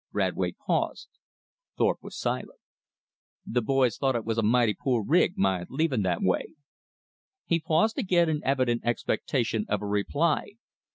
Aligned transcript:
Radway 0.13 0.53
paused. 0.57 1.09
Thorpe 1.77 2.01
was 2.01 2.17
silent. 2.17 2.59
"The 3.45 3.61
boys 3.61 3.97
thought 3.97 4.15
it 4.15 4.25
was 4.25 4.39
a 4.39 4.41
mighty 4.41 4.73
poor 4.73 5.03
rig, 5.05 5.37
my 5.37 5.65
leaving 5.69 6.01
that 6.01 6.23
way." 6.23 6.55
He 7.45 7.59
paused 7.59 7.99
again 7.99 8.27
in 8.27 8.43
evident 8.43 8.81
expectation 8.83 9.67
of 9.69 9.83
a 9.83 9.85
reply. 9.85 10.53